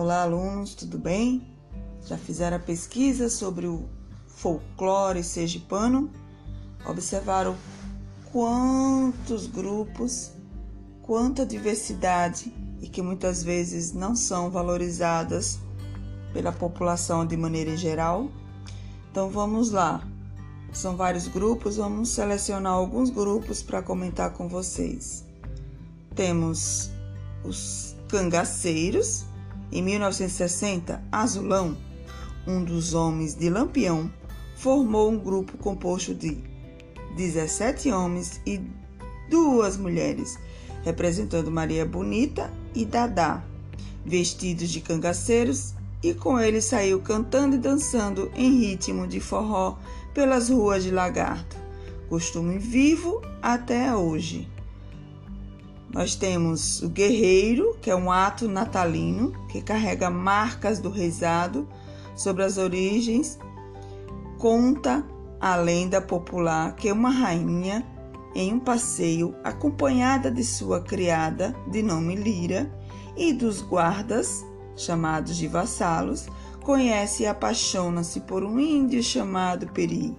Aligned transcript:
Olá, 0.00 0.22
alunos, 0.22 0.76
tudo 0.76 0.96
bem? 0.96 1.42
Já 2.06 2.16
fizeram 2.16 2.56
a 2.56 2.60
pesquisa 2.60 3.28
sobre 3.28 3.66
o 3.66 3.88
folclore 4.28 5.24
sergipano? 5.24 6.08
Observaram 6.86 7.56
quantos 8.30 9.48
grupos, 9.48 10.30
quanta 11.02 11.44
diversidade 11.44 12.54
e 12.80 12.88
que 12.88 13.02
muitas 13.02 13.42
vezes 13.42 13.92
não 13.92 14.14
são 14.14 14.48
valorizadas 14.48 15.58
pela 16.32 16.52
população 16.52 17.26
de 17.26 17.36
maneira 17.36 17.76
geral? 17.76 18.30
Então 19.10 19.28
vamos 19.28 19.72
lá. 19.72 20.06
São 20.72 20.96
vários 20.96 21.26
grupos, 21.26 21.76
vamos 21.76 22.10
selecionar 22.10 22.74
alguns 22.74 23.10
grupos 23.10 23.64
para 23.64 23.82
comentar 23.82 24.32
com 24.32 24.48
vocês. 24.48 25.24
Temos 26.14 26.88
os 27.44 27.96
cangaceiros. 28.06 29.26
Em 29.70 29.82
1960, 29.82 31.02
Azulão, 31.12 31.76
um 32.46 32.64
dos 32.64 32.94
homens 32.94 33.34
de 33.34 33.50
Lampião, 33.50 34.10
formou 34.56 35.10
um 35.10 35.18
grupo 35.18 35.58
composto 35.58 36.14
de 36.14 36.38
17 37.16 37.90
homens 37.90 38.40
e 38.46 38.60
duas 39.28 39.76
mulheres, 39.76 40.38
representando 40.82 41.50
Maria 41.50 41.84
Bonita 41.84 42.50
e 42.74 42.84
Dadá, 42.84 43.44
vestidos 44.04 44.70
de 44.70 44.80
cangaceiros, 44.80 45.74
e 46.02 46.14
com 46.14 46.40
eles 46.40 46.64
saiu 46.64 47.00
cantando 47.00 47.56
e 47.56 47.58
dançando 47.58 48.30
em 48.34 48.60
ritmo 48.60 49.06
de 49.06 49.20
forró 49.20 49.76
pelas 50.14 50.48
ruas 50.48 50.84
de 50.84 50.90
Lagarto, 50.90 51.56
costume 52.08 52.56
vivo 52.56 53.20
até 53.42 53.94
hoje. 53.94 54.48
Nós 55.92 56.14
temos 56.14 56.82
o 56.82 56.88
guerreiro, 56.88 57.76
que 57.80 57.90
é 57.90 57.96
um 57.96 58.12
ato 58.12 58.46
natalino 58.46 59.32
que 59.48 59.62
carrega 59.62 60.10
marcas 60.10 60.78
do 60.78 60.90
rezado 60.90 61.66
sobre 62.14 62.44
as 62.44 62.58
origens. 62.58 63.38
Conta 64.38 65.04
a 65.40 65.56
lenda 65.56 66.00
popular 66.00 66.74
que 66.76 66.92
uma 66.92 67.10
rainha, 67.10 67.86
em 68.34 68.52
um 68.52 68.60
passeio, 68.60 69.34
acompanhada 69.42 70.30
de 70.30 70.44
sua 70.44 70.80
criada, 70.80 71.56
de 71.70 71.82
nome 71.82 72.14
Lira, 72.14 72.70
e 73.16 73.32
dos 73.32 73.62
guardas, 73.62 74.44
chamados 74.76 75.36
de 75.36 75.48
vassalos, 75.48 76.28
conhece 76.62 77.22
e 77.22 77.26
apaixona-se 77.26 78.20
por 78.20 78.44
um 78.44 78.60
índio 78.60 79.02
chamado 79.02 79.66
Peri. 79.68 80.14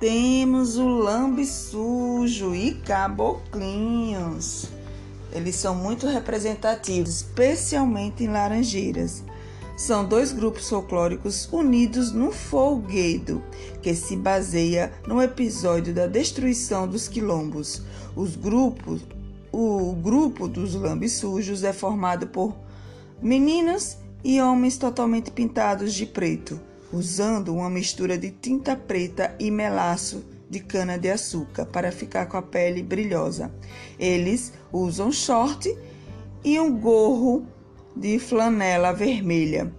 Temos 0.00 0.78
o 0.78 0.88
lambe 0.88 1.44
sujo 1.44 2.54
e 2.54 2.72
caboclinhos. 2.72 4.66
Eles 5.30 5.56
são 5.56 5.74
muito 5.74 6.06
representativos, 6.06 7.16
especialmente 7.16 8.24
em 8.24 8.28
Laranjeiras. 8.28 9.22
São 9.76 10.02
dois 10.02 10.32
grupos 10.32 10.70
folclóricos 10.70 11.46
unidos 11.52 12.12
no 12.12 12.32
folguedo, 12.32 13.42
que 13.82 13.94
se 13.94 14.16
baseia 14.16 14.90
no 15.06 15.20
episódio 15.20 15.92
da 15.92 16.06
destruição 16.06 16.88
dos 16.88 17.06
quilombos. 17.06 17.82
Os 18.16 18.36
grupos, 18.36 19.02
o 19.52 19.92
grupo 19.92 20.48
dos 20.48 20.74
lambissujos 20.74 21.62
é 21.62 21.74
formado 21.74 22.26
por 22.26 22.56
meninos 23.20 23.98
e 24.24 24.40
homens 24.40 24.78
totalmente 24.78 25.30
pintados 25.30 25.92
de 25.92 26.06
preto, 26.06 26.58
usando 26.92 27.54
uma 27.54 27.70
mistura 27.70 28.18
de 28.18 28.30
tinta 28.30 28.74
preta 28.76 29.34
e 29.38 29.50
melaço 29.50 30.24
de 30.48 30.58
cana-de-açúcar 30.60 31.66
para 31.66 31.92
ficar 31.92 32.26
com 32.26 32.36
a 32.36 32.42
pele 32.42 32.82
brilhosa. 32.82 33.52
Eles 33.98 34.52
usam 34.72 35.12
short 35.12 35.76
e 36.42 36.58
um 36.58 36.76
gorro 36.76 37.46
de 37.94 38.18
flanela 38.18 38.92
vermelha. 38.92 39.72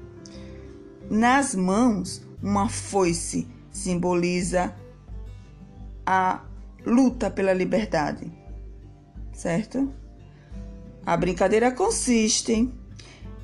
Nas 1.09 1.53
mãos, 1.53 2.25
uma 2.41 2.69
foice 2.69 3.47
simboliza 3.69 4.73
a 6.05 6.41
luta 6.85 7.29
pela 7.29 7.53
liberdade, 7.53 8.31
certo? 9.33 9.93
A 11.05 11.17
brincadeira 11.17 11.71
consiste 11.71 12.71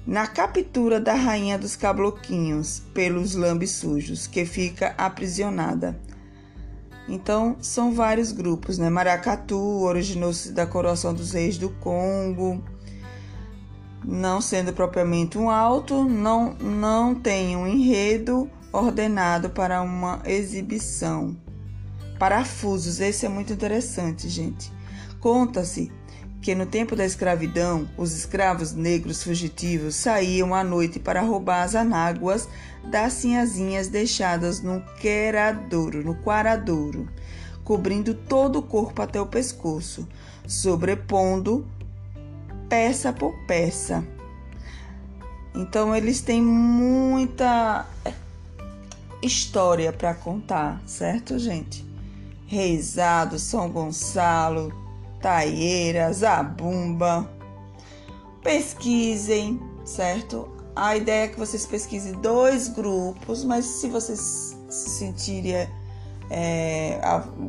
na 0.07 0.25
captura 0.25 1.01
da 1.01 1.13
rainha 1.13 1.57
dos 1.57 1.75
cabloquinhos 1.75 2.81
pelos 2.93 3.35
lambes 3.35 3.71
sujos, 3.71 4.25
que 4.25 4.45
fica 4.45 4.95
aprisionada. 4.97 5.99
Então, 7.09 7.57
são 7.59 7.93
vários 7.93 8.31
grupos, 8.31 8.77
né? 8.77 8.89
Maracatu 8.89 9.81
originou-se 9.83 10.53
da 10.53 10.65
coroação 10.65 11.13
dos 11.13 11.33
reis 11.33 11.57
do 11.57 11.69
Congo, 11.69 12.63
não 14.03 14.39
sendo 14.39 14.71
propriamente 14.71 15.37
um 15.37 15.49
alto, 15.49 16.05
não, 16.05 16.53
não 16.53 17.13
tem 17.13 17.57
um 17.57 17.67
enredo 17.67 18.49
ordenado 18.71 19.49
para 19.49 19.81
uma 19.81 20.21
exibição. 20.25 21.35
Parafusos, 22.17 23.01
esse 23.01 23.25
é 23.25 23.29
muito 23.29 23.51
interessante, 23.51 24.29
gente. 24.29 24.71
Conta-se 25.19 25.91
que 26.47 26.55
no 26.55 26.65
tempo 26.65 26.95
da 26.95 27.05
escravidão, 27.05 27.89
os 27.97 28.13
escravos 28.13 28.71
negros 28.71 29.21
fugitivos 29.21 29.95
saíam 29.95 30.55
à 30.55 30.63
noite 30.63 30.97
para 30.97 31.19
roubar 31.19 31.63
as 31.63 31.75
anáguas 31.75 32.47
das 32.85 33.11
sinhazinhas 33.11 33.89
deixadas 33.89 34.61
no 34.61 34.79
queradouro, 35.01 36.05
no 36.05 36.15
quaradouro, 36.15 37.05
cobrindo 37.65 38.13
todo 38.13 38.59
o 38.59 38.61
corpo 38.61 39.01
até 39.01 39.19
o 39.19 39.25
pescoço, 39.25 40.07
sobrepondo 40.47 41.67
peça 42.69 43.11
por 43.11 43.33
peça. 43.45 44.01
Então 45.53 45.93
eles 45.93 46.21
têm 46.21 46.41
muita 46.41 47.85
história 49.21 49.91
para 49.91 50.13
contar, 50.13 50.81
certo, 50.85 51.37
gente? 51.37 51.85
Reisado, 52.45 53.37
São 53.37 53.69
Gonçalo, 53.69 54.86
Taieira, 55.21 56.11
Zabumba. 56.13 57.29
Pesquisem, 58.41 59.59
certo? 59.83 60.49
A 60.75 60.95
ideia 60.95 61.25
é 61.25 61.27
que 61.27 61.39
vocês 61.39 61.65
pesquisem 61.65 62.13
dois 62.13 62.67
grupos, 62.67 63.43
mas 63.43 63.65
se 63.65 63.89
vocês 63.89 64.55
se 64.69 64.89
sentirem, 64.91 65.67
é, 66.29 66.99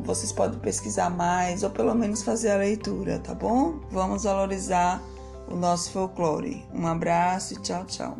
vocês 0.03 0.31
podem 0.31 0.59
pesquisar 0.59 1.09
mais 1.09 1.63
ou 1.63 1.69
pelo 1.69 1.93
menos 1.93 2.23
fazer 2.23 2.51
a 2.51 2.57
leitura, 2.57 3.19
tá 3.19 3.33
bom? 3.33 3.79
Vamos 3.91 4.23
valorizar 4.23 5.01
o 5.47 5.55
nosso 5.55 5.91
folclore. 5.91 6.65
Um 6.73 6.87
abraço 6.87 7.53
e 7.53 7.57
tchau, 7.57 7.85
tchau. 7.85 8.17